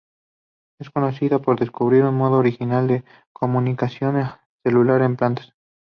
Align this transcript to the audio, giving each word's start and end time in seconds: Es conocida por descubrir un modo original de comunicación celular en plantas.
Es 0.79 0.89
conocida 0.89 1.37
por 1.37 1.59
descubrir 1.59 2.03
un 2.05 2.15
modo 2.15 2.37
original 2.39 2.87
de 2.87 3.03
comunicación 3.31 4.15
celular 4.63 5.03
en 5.03 5.15
plantas. 5.15 5.53